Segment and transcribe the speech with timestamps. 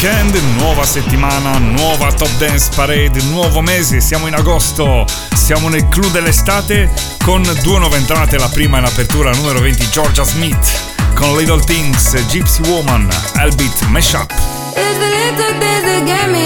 [0.00, 6.08] Weekend, nuova settimana, nuova Top Dance Parade, nuovo mese, siamo in agosto, siamo nel clou
[6.10, 6.88] dell'estate
[7.24, 10.70] con due nuove entrate, la prima è l'apertura numero 20 Georgia Smith
[11.14, 14.32] con Little Things, Gypsy Woman, Albit Mashup.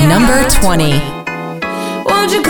[0.06, 1.02] Number 20
[2.04, 2.42] Won't you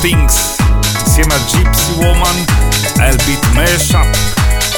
[0.00, 0.56] Things
[1.04, 2.44] insieme a Gypsy Woman
[2.98, 4.06] e il beat Mashup.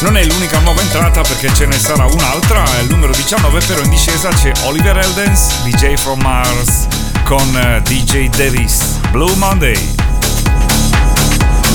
[0.00, 3.88] Non è l'unica nuova entrata perché ce ne sarà un'altra, il numero 19 però in
[3.88, 6.86] discesa c'è Oliver Eldens, DJ from Mars
[7.24, 9.94] con eh, DJ Davis, Blue Monday.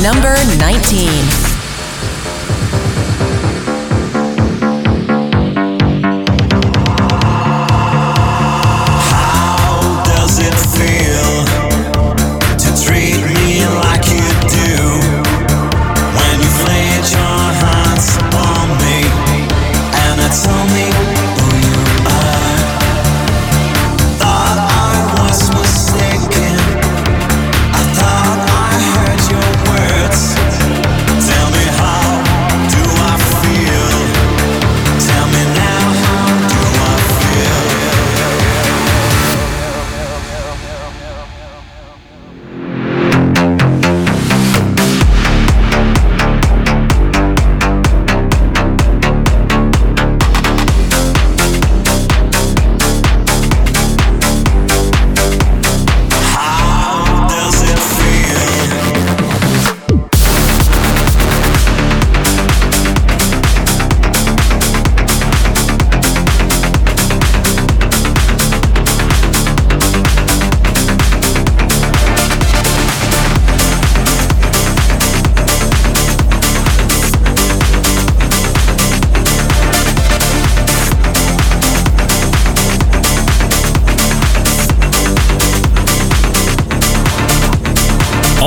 [0.02, 1.58] Number 19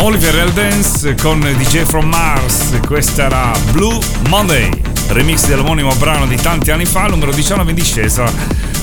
[0.03, 4.69] Oliver Eldens con DJ From Mars, questa era Blue Monday,
[5.11, 8.25] remix dell'omonimo brano di tanti anni fa, numero 19 in discesa.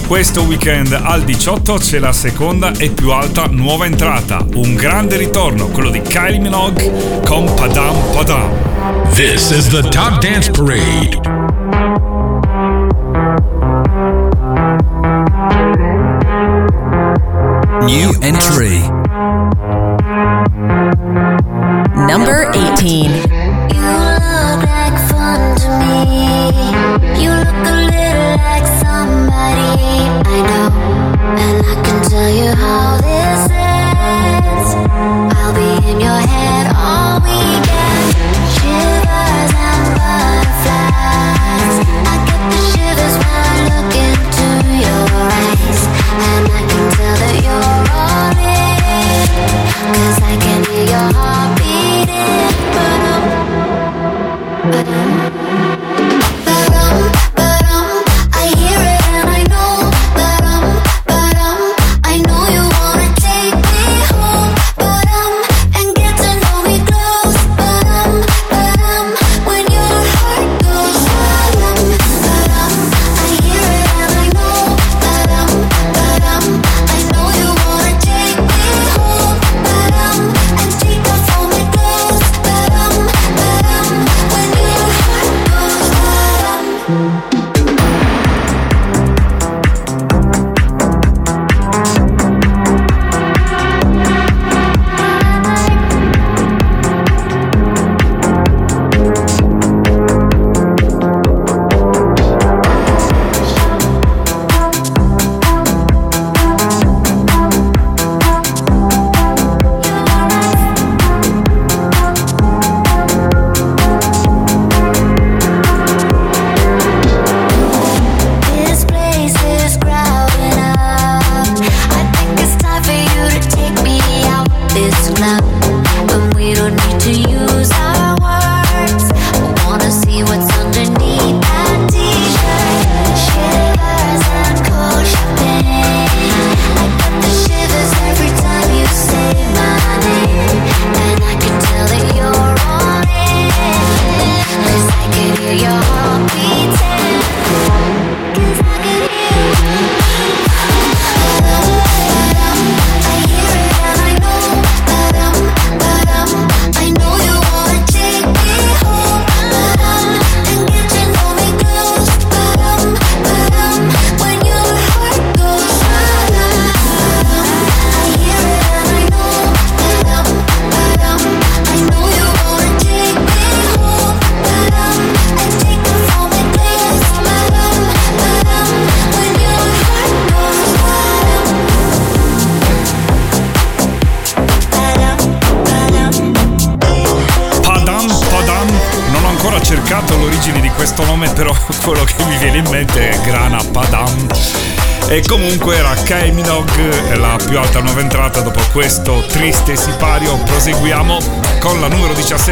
[0.07, 5.67] Questo weekend al 18 c'è la seconda e più alta nuova entrata, un grande ritorno,
[5.67, 8.51] quello di Kylie Minogue con Padam Padam.
[9.13, 11.19] This is the Top Dance Parade.
[17.81, 18.99] New entry.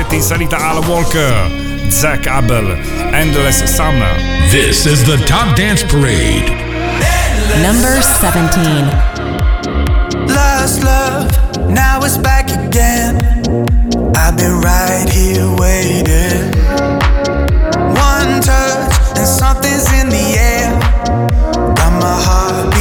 [0.07, 2.71] set in salita Alan Walker, Zach Abel,
[3.13, 4.13] Endless Summer.
[4.49, 6.49] This is the Top Dance Parade.
[7.61, 8.87] Number 17.
[10.27, 13.17] Lost love, now it's back again.
[14.15, 16.51] I've been right here waiting.
[17.95, 20.79] One touch, and something's in the air.
[21.75, 22.76] Got my heart.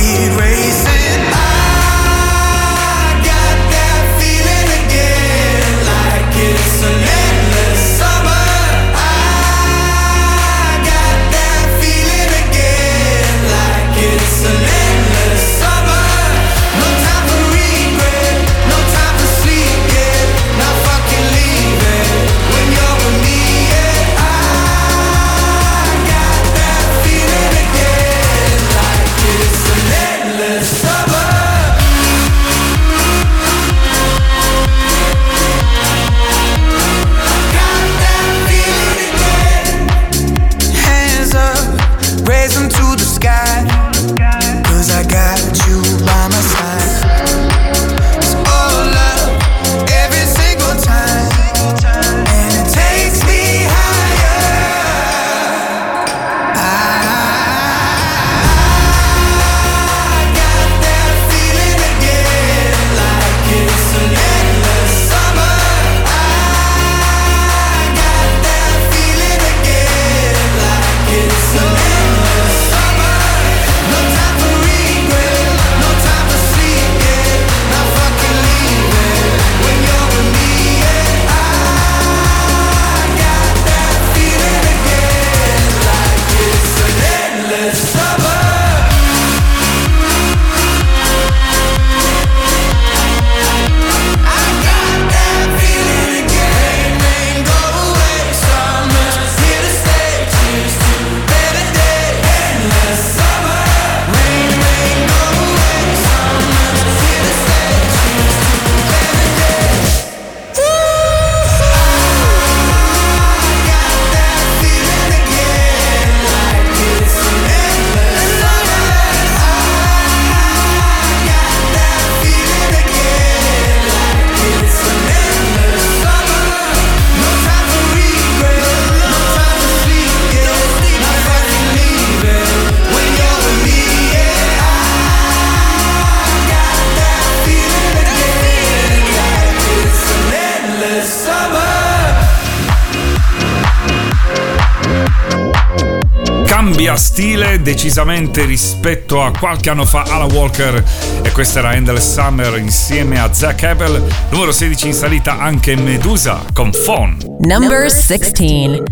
[147.67, 150.81] decisamente rispetto a qualche anno fa alla Walker
[151.23, 156.45] e questa era Endless Summer insieme a Zach Abel, numero 16 in salita anche Medusa
[156.53, 157.17] con Phone.
[157.41, 158.85] Number 16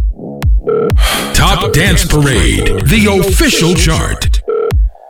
[1.35, 4.43] Top Dance Parade, the official chart.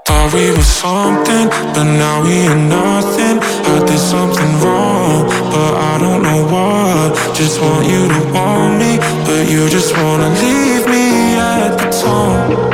[0.05, 3.41] Thought we were something, but now we are nothing.
[3.41, 7.35] I did something wrong, but I don't know what.
[7.35, 12.74] Just want you to want me, but you just wanna leave me at the top.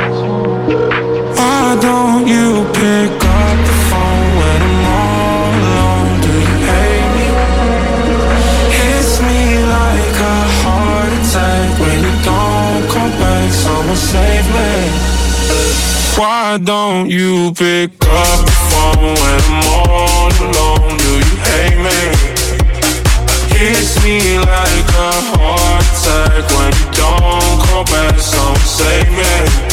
[16.51, 20.97] Why don't you pick up the phone when I'm all alone?
[20.97, 21.99] Do you hate me?
[23.47, 28.19] Kiss me like a heart attack when you don't call back.
[28.19, 29.70] Someone save me.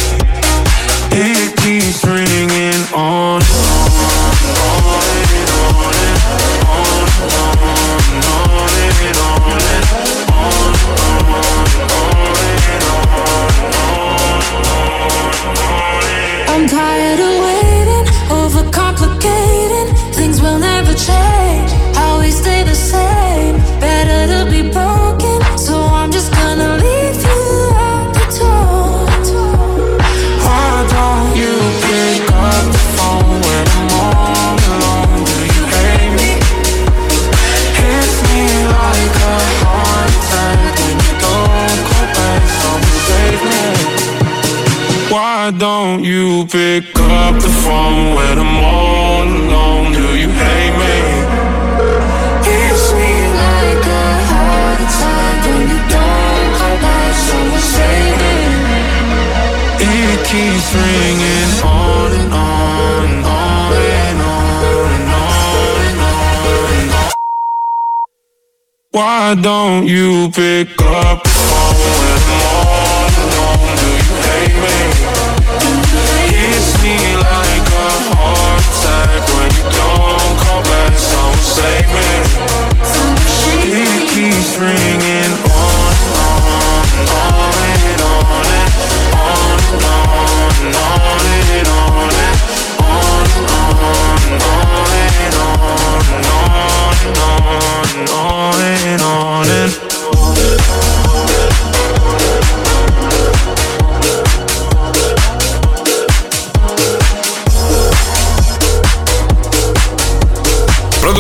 [69.35, 70.78] don't you pick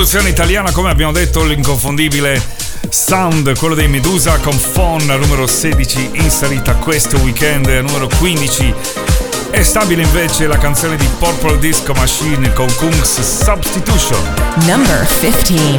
[0.09, 2.43] produzione italiana, come abbiamo detto, l'inconfondibile
[2.89, 8.75] Sound, quello dei Medusa con Fon numero 16 inserita questo weekend, numero 15
[9.51, 14.23] è stabile invece la canzone di Purple Disco Machine con Kungs Substitution.
[14.65, 15.79] Number 15.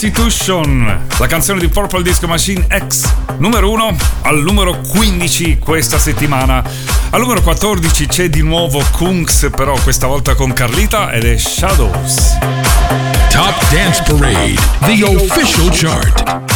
[0.00, 6.64] Substitution, la canzone di Purple Disco Machine X, numero 1 al numero 15 questa settimana.
[7.10, 12.38] Al numero 14 c'è di nuovo Kungs, però questa volta con Carlita ed è Shadows.
[13.28, 16.48] Top Dance Parade, the official chart.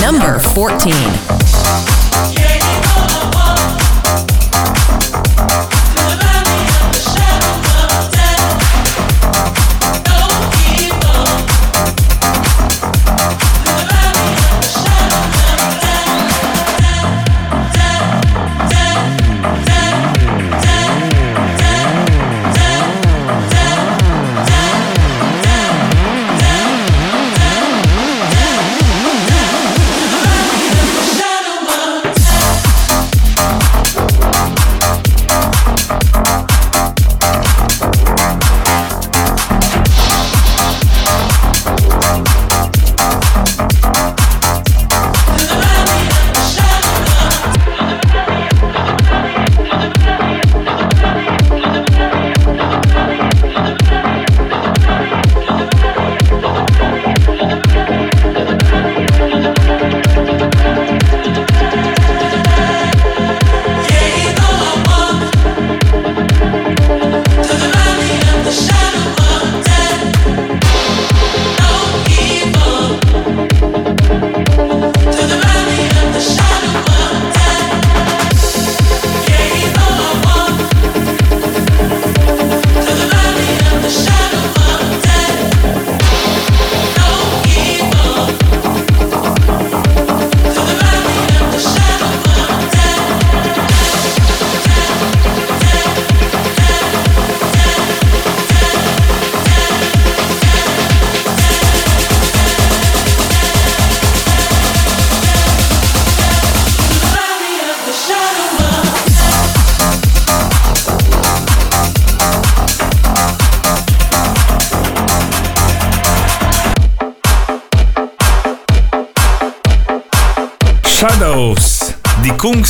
[0.00, 1.31] Number 14.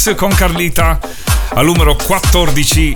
[0.03, 0.99] Con Carlita
[1.55, 2.93] al numero 14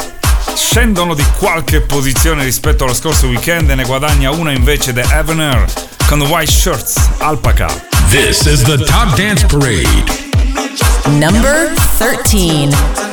[0.56, 5.64] scendono di qualche posizione rispetto allo scorso weekend e ne guadagna una invece The Evener
[6.08, 7.68] con White Shirts Alpaca.
[8.10, 10.04] This is the Top Dance Parade.
[11.04, 13.05] Number 13.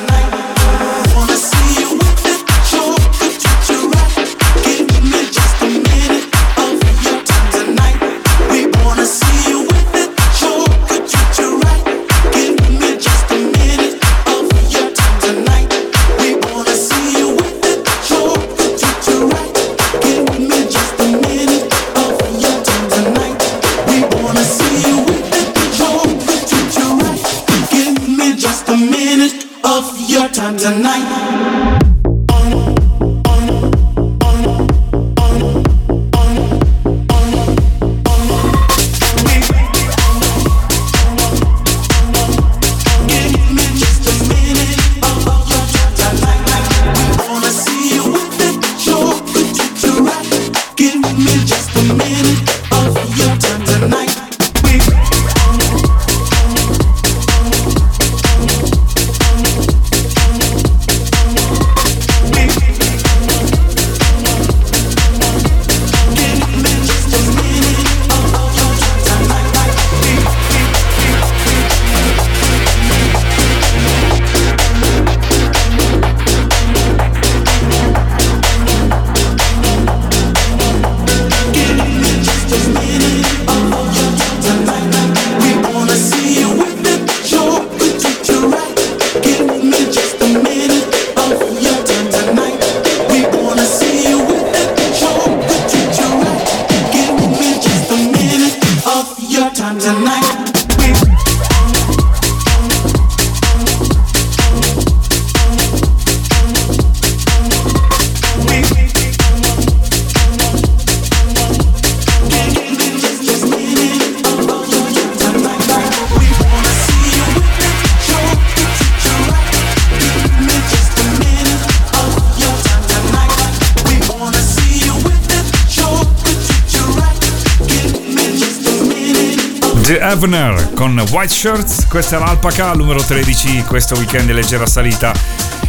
[130.13, 135.12] Avner con White Shirts, questa è l'Alpaca, numero 13, questo weekend è leggera salita.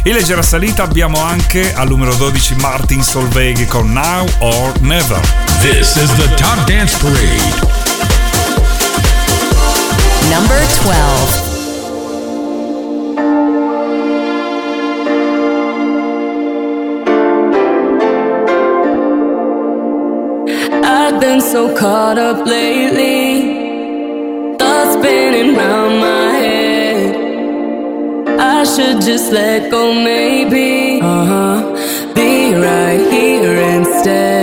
[0.03, 5.19] In leggera salita abbiamo anche al numero 12 Martin Solveig con Now or Never.
[5.61, 7.67] This is the Top Dance Parade.
[10.29, 11.53] Number 12.
[21.17, 23.54] been so caught up lately
[25.05, 27.15] spinning round my head.
[28.39, 30.99] I should just let go, maybe.
[30.99, 32.13] Uh huh.
[32.15, 34.34] Be right here instead.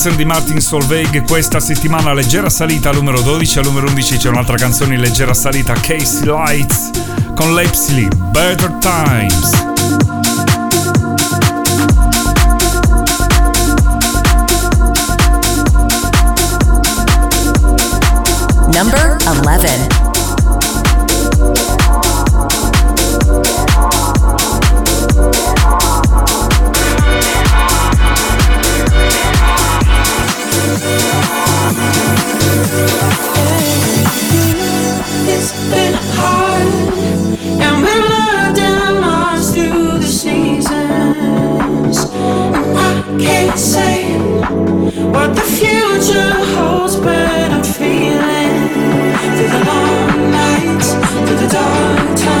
[0.00, 4.30] canzone di Martin Solveig questa settimana leggera salita al numero 12 al numero 11 c'è
[4.30, 6.90] un'altra canzone in leggera salita Casey Lights
[7.34, 9.50] con Lepsley Better Times.
[18.72, 19.89] Number 11
[43.22, 44.18] can't say
[45.12, 48.68] what the future holds, but I'm feeling
[49.36, 52.39] through the long nights, through the dark times.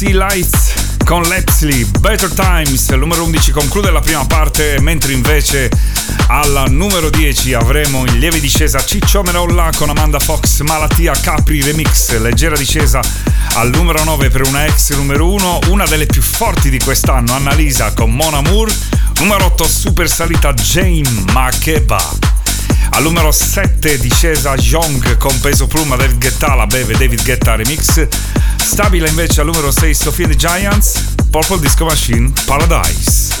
[0.00, 0.72] Casey Lights
[1.04, 5.70] con Lepsley, Better Times, numero 11 conclude la prima parte, mentre invece
[6.28, 12.18] alla numero 10 avremo in lieve discesa Ciccio Merolla con Amanda Fox, Malattia Capri Remix,
[12.18, 13.02] leggera discesa
[13.56, 17.92] al numero 9 per una ex numero 1, una delle più forti di quest'anno, Annalisa
[17.92, 18.72] con Mon Amour,
[19.18, 22.39] numero 8 super salita Jane Makeba.
[22.90, 28.06] Al numero 7 discesa Young con peso pluma David Guetta, la beve David Guetta remix.
[28.56, 33.34] Stabile invece al numero 6 Sofia the Giants, Purple Disco Machine, Paradise.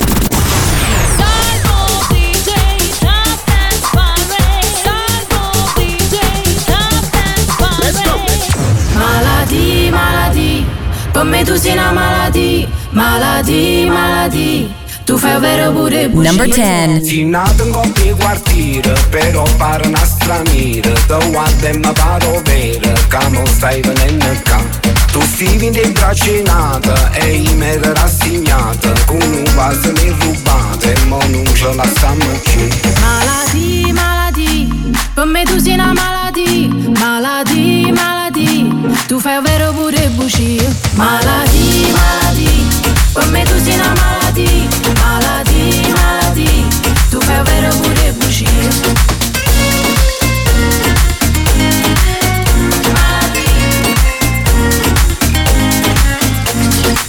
[8.94, 10.64] Maladie, maladie,
[11.12, 14.80] per me tu sei una maladie, maladie, maladie.
[15.04, 17.04] Tu fai un vero pure Number 10.
[17.04, 22.92] Si nato in coppia quartiere, però pare una straniera Te guarda e mi paro vera,
[23.08, 24.62] che non stai venendo qua
[25.10, 31.04] Tu vivi in bracinata e io mi ero rassegnata Con un vaso mi rubate e
[31.06, 32.68] mo non ce la stiamo più
[33.00, 34.68] Maladie, maladie,
[35.14, 38.68] per me tu sei una maladie, maladie, maladie.
[39.06, 40.64] Tu fai un vero pure bugie.
[40.94, 44.68] Maladie, maladie, per me tu sei una maladie,
[45.02, 46.66] maladie, maladie.
[47.10, 49.08] Tu fai un vero pure bugie.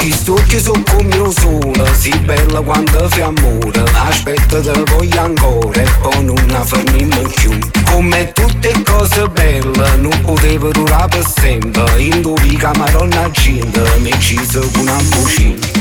[0.03, 5.79] I stucchi sono come un sole, si bella quando fi amore Aspetta te voglio ancora
[5.79, 12.21] e poi non fermiamo più Come tutte cose belle, non potevo durare per sempre In
[12.21, 15.80] due camaronna gente, mi ci sono una bucina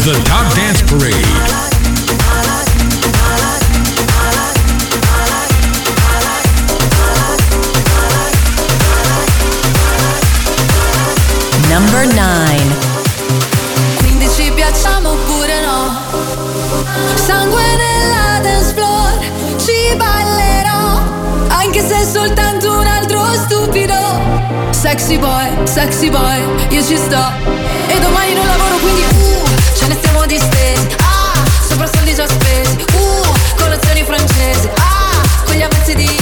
[0.00, 1.14] is the Top Dance Parade.
[11.68, 12.88] Number 9.
[13.98, 15.96] Quindi ci piacciamo oppure no?
[17.14, 19.18] Sangue nella dance floor,
[19.56, 21.00] ci ballerò
[21.48, 23.94] Anche se è soltanto un altro stupido
[24.70, 27.32] Sexy boy, sexy boy, io ci sto
[27.86, 29.39] E domani non lavoro quindi uh,
[29.90, 30.86] ne stiamo distesi.
[30.98, 32.84] Ah, sopra soldi già spesi.
[32.92, 33.26] Uh,
[33.56, 34.68] colazioni francesi.
[34.76, 36.19] Ah, con gli avanzi di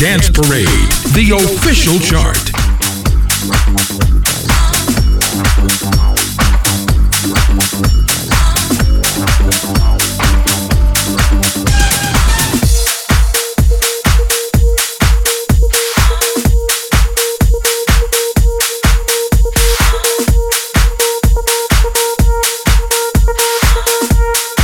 [0.00, 0.66] Dance Parade,
[1.14, 2.50] the official chart.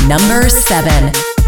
[0.09, 1.39] Number 7.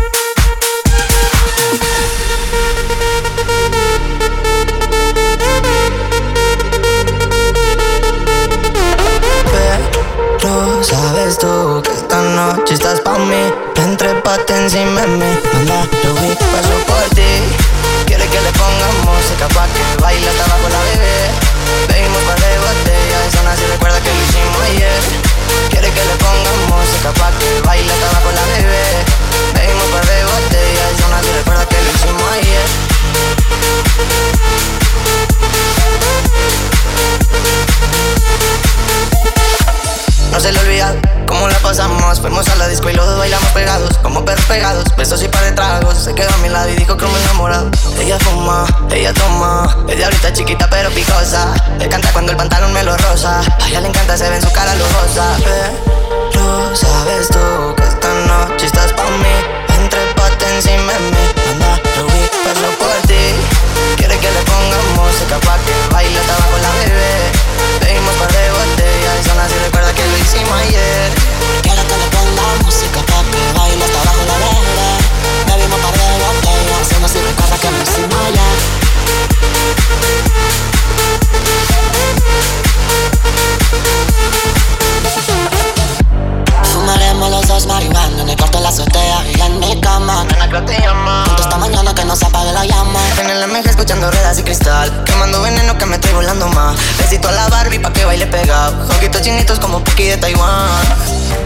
[94.53, 95.05] Cristal.
[95.07, 96.77] Quemando veneno que me estoy volando más.
[96.99, 98.87] Besito a la Barbie pa' que baile pegado.
[98.91, 100.69] Ojitos chinitos como Puki de Taiwán.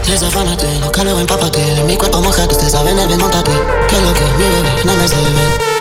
[0.05, 1.61] Desafánate, no calo empápate.
[1.75, 3.51] De mi cuerpo mojado, usted sabe, neve, montate.
[3.87, 5.31] Que lo que mi bebé no me se ve.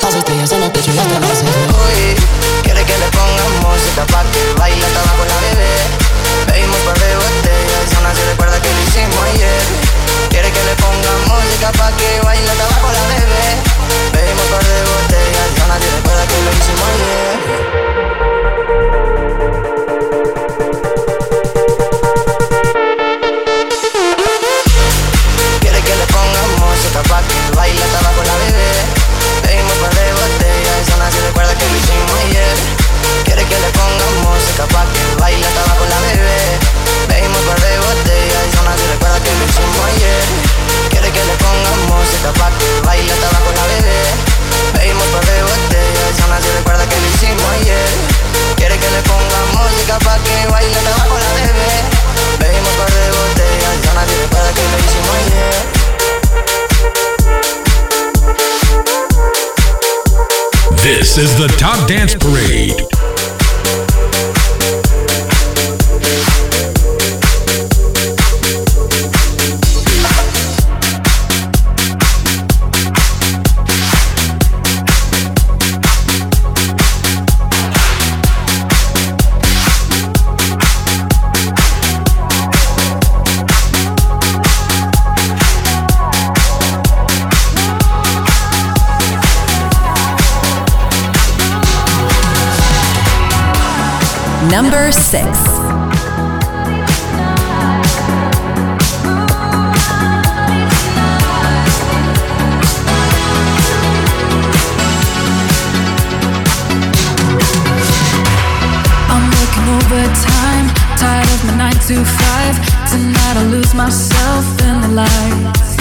[0.03, 2.15] Las estrellas en el techo y hasta las Uy,
[2.63, 5.75] quiere que le pongamos música pa' que baile hasta abajo la bebé.
[6.47, 9.86] Bebimos par de botellas, esa nace recuerda que lo hicimos ayer.
[10.37, 13.57] Quiere que le pongamos música pa' que baile hasta abajo la bebé.
[14.13, 17.37] Bebimos par de botellas, esa nace recuerda que lo hicimos ayer.
[25.61, 28.69] Quiere que le pongamos música pa' que baile hasta abajo la bebé.
[29.41, 32.57] Bebimos par de botellas, esa nace recuerda que lo hicimos ayer.
[33.25, 35.66] Quiere que le pongamos música pa' que baile hasta
[41.27, 42.07] le pongamos
[43.55, 43.99] la bebé.
[44.75, 47.89] Bebimos de botellas, esa nace recuerda que lo hicimos ayer.
[48.57, 51.73] Quiere que le pongamos música pa' que baile la bebé.
[52.39, 55.55] Bebimos de botellas, esa nace recuerda que lo hicimos ayer.
[60.83, 62.96] This is the Top Dance Parade.
[94.51, 95.27] Number 6.
[109.11, 112.55] I'm working overtime, tired of my nine to five.
[112.89, 115.77] Tonight I lose myself in the lights.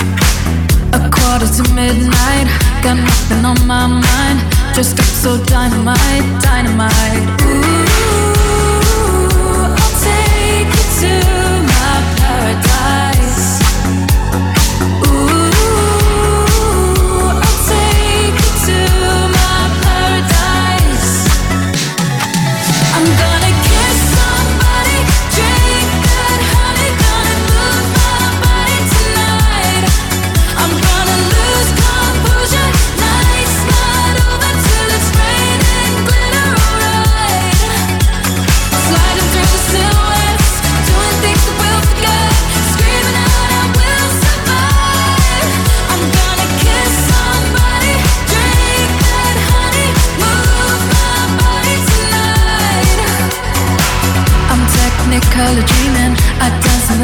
[0.93, 2.47] A quarter to midnight,
[2.81, 4.39] got nothing on my mind.
[4.73, 7.41] Dressed up so dynamite, dynamite.
[7.43, 7.94] Ooh,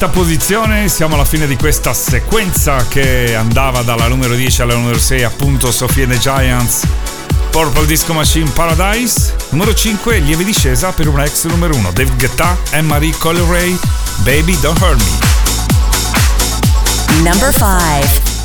[0.00, 4.98] questa posizione siamo alla fine di questa sequenza che andava dalla numero 10 alla numero
[4.98, 6.86] 6, appunto Sofia the Giants,
[7.50, 9.34] Purple Disco Machine Paradise.
[9.50, 13.78] Numero 5, lieve discesa per una ex numero 1, Dave Guetta e Marie Colleray,
[14.22, 15.18] Baby Don't Hurt Me.
[17.22, 18.39] Number 5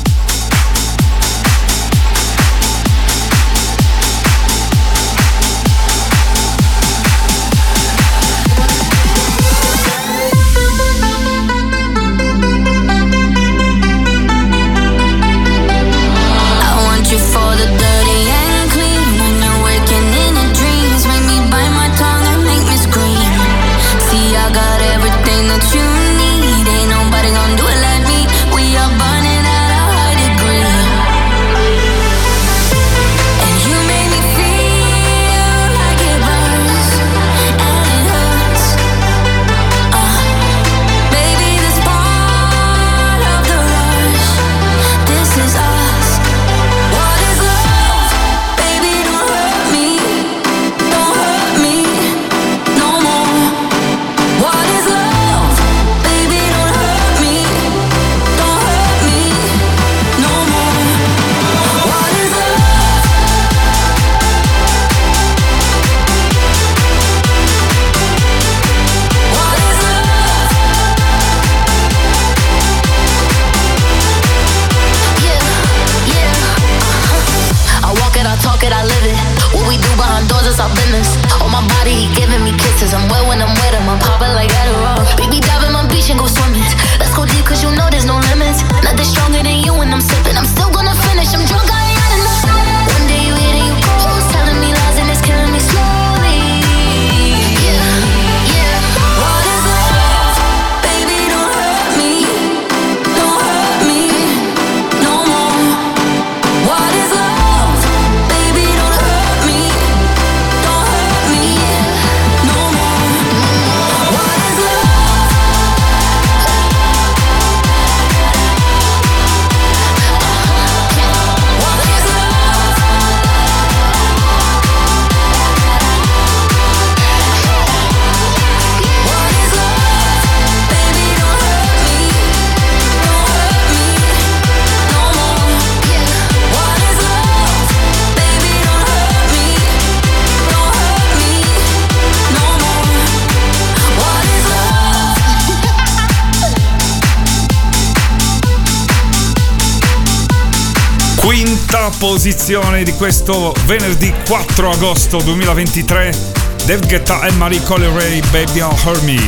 [152.16, 156.16] posizione di questo venerdì 4 agosto 2023.
[156.64, 159.20] David Guetta e Marie Colleray, Baby on Hurt Me.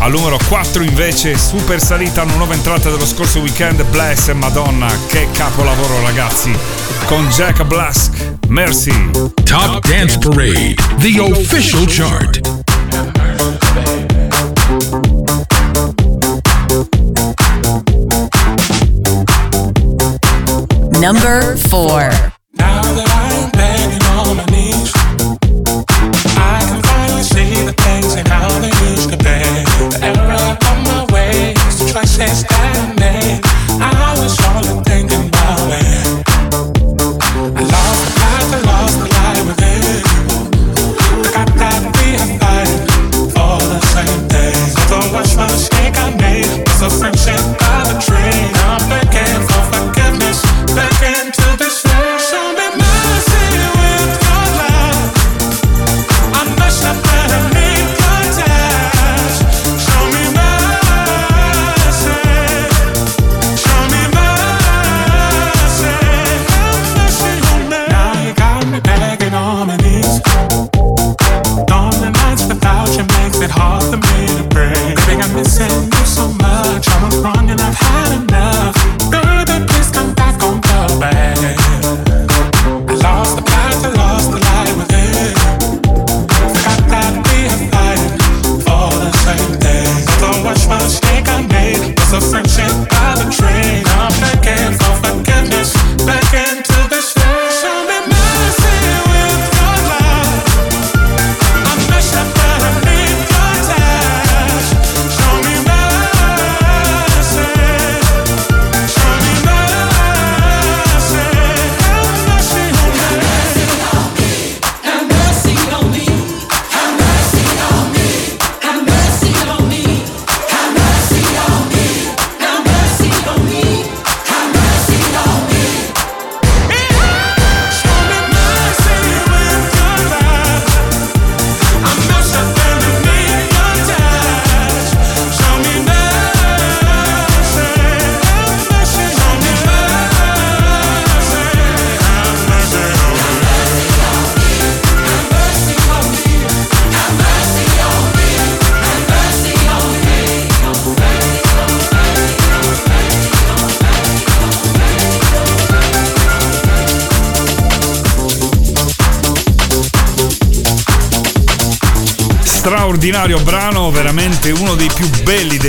[0.00, 4.94] Al numero 4 invece, super salita, una nuova entrata dello scorso weekend, Bless e Madonna.
[5.08, 6.54] Che capolavoro ragazzi.
[7.06, 8.12] Con Jack Blask,
[8.48, 9.10] Mercy.
[9.44, 12.40] Top Dance Parade, the official chart.
[21.00, 22.33] Number 4.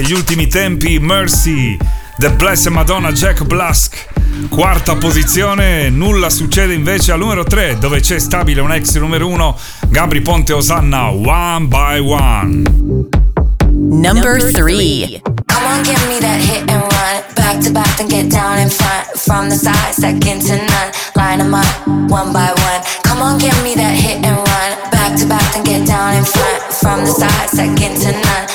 [0.02, 1.78] Degli ultimi tempi, Mercy,
[2.18, 4.08] The Blessed Madonna Jack Blask.
[4.50, 9.58] Quarta posizione, nulla succede invece al numero 3, dove c'è stabile un ex numero 1,
[9.88, 12.62] Gabri Ponte Osanna, One by One.
[13.72, 15.22] Number 3.
[15.46, 17.24] Come on, give me that hit and run.
[17.36, 19.16] Back to back, then get down in front.
[19.16, 20.92] From the side, second to none.
[21.16, 22.82] Line 'em up, one by one.
[23.04, 24.90] Come on, give me that hit and run.
[24.92, 26.74] Back to back, then get down in front.
[26.82, 28.55] From the side, second to none.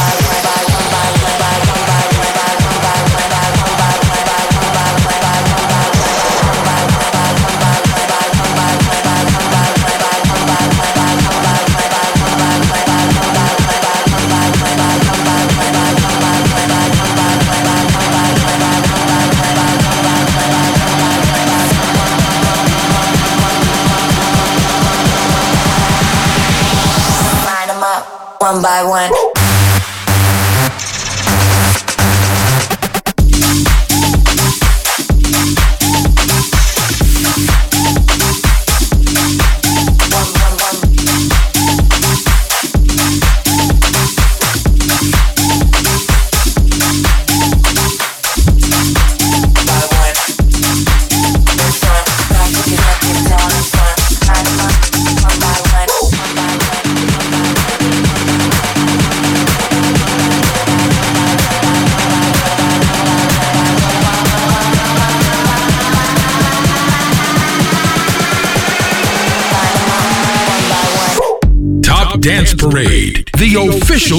[28.81, 29.20] I one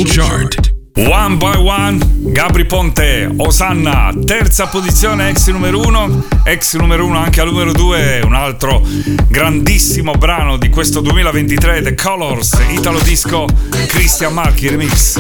[0.03, 0.71] Global Chart.
[0.95, 1.99] One by one,
[2.33, 8.21] Gabri Ponte, Osanna, terza posizione ex numero uno, ex numero uno anche al numero due,
[8.23, 8.83] un altro
[9.29, 13.47] grandissimo brano di questo 2023, The Colors, Italo Disco,
[13.87, 15.19] Christian Marchi Remix.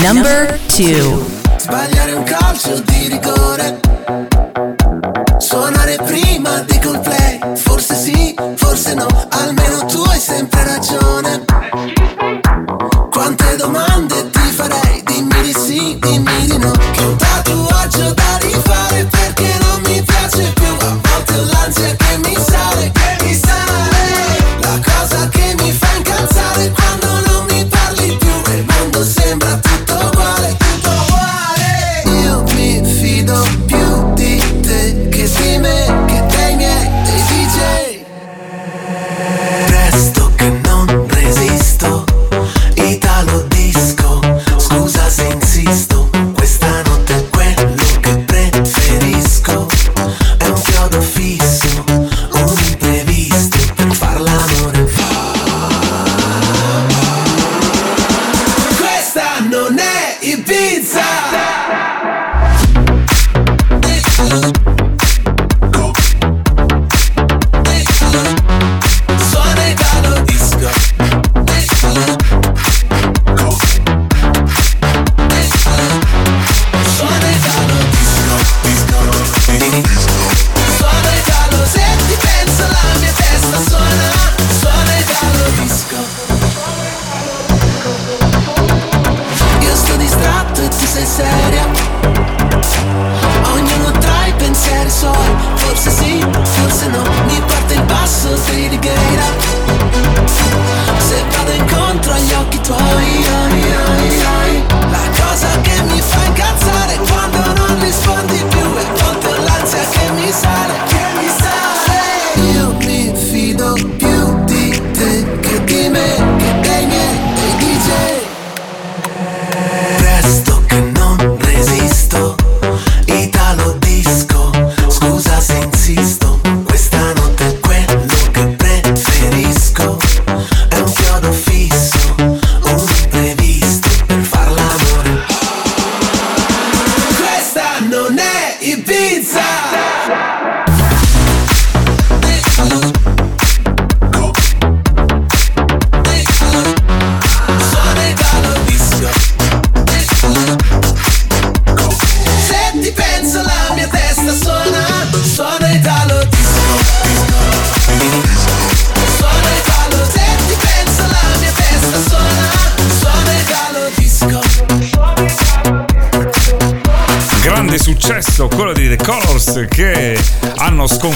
[0.00, 1.42] Number two.
[1.64, 2.93] Sbagliare un calcio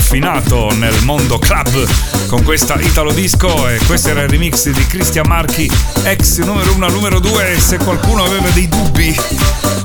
[0.08, 1.86] raffinato nel mondo club
[2.28, 5.70] con questa Italo Disco e questo era il remix di Cristian Marchi,
[6.04, 7.58] ex numero 1 numero 2.
[7.60, 9.14] Se qualcuno aveva dei dubbi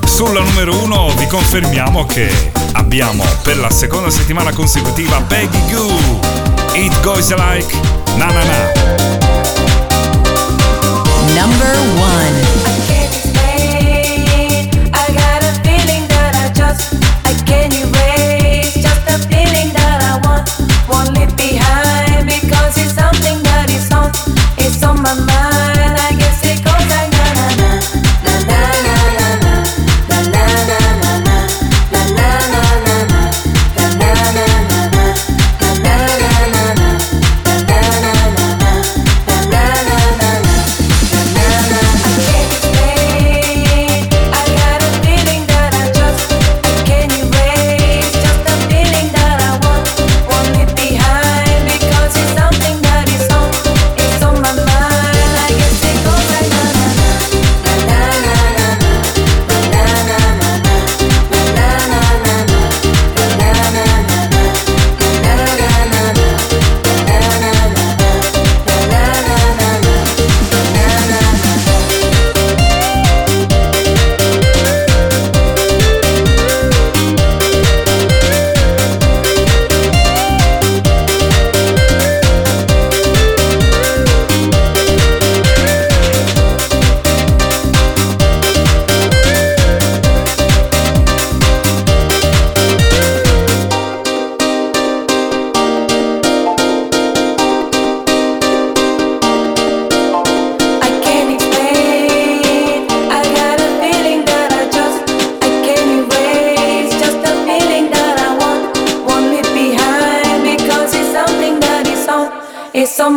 [0.06, 6.20] sulla numero 1 vi confermiamo che abbiamo per la seconda settimana consecutiva Peggy Goo,
[6.72, 7.78] It Goes Like,
[8.16, 8.72] Na Na Na.
[11.34, 12.64] Number 1
[17.46, 17.83] can you
[20.88, 23.53] won't leave behind because it's something that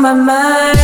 [0.08, 0.77] my mind.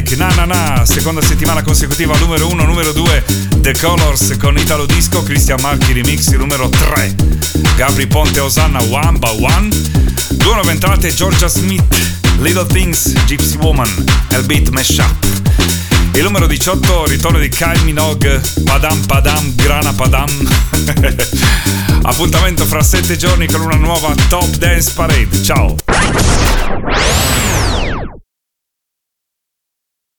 [0.00, 4.86] Like, na na na, seconda settimana consecutiva numero 1, numero 2, The Colors con Italo
[4.86, 7.14] Disco, Christian Marchi Remix numero 3,
[7.76, 9.68] Gabri Ponte Osanna One by One,
[10.38, 11.84] due nuove entrate Georgia Smith,
[12.38, 13.90] Little Things, Gypsy Woman,
[14.30, 15.14] El Beat Mashup.
[16.14, 20.30] Il numero 18, ritorno di Kyle Minogue, Padam Padam, Grana Padam.
[22.04, 25.42] Appuntamento fra sette giorni con una nuova Top Dance Parade.
[25.42, 25.79] Ciao!